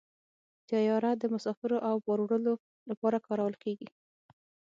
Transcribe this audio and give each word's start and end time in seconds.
طیاره 0.69 1.11
د 1.17 1.23
مسافرو 1.33 1.77
او 1.87 1.95
بار 2.05 2.19
وړلو 2.21 2.53
لپاره 2.89 3.17
کارول 3.27 3.55
کېږي. 3.63 3.89